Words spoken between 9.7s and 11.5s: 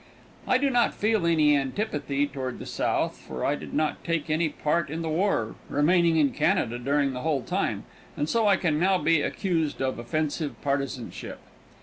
of offensive partisanship.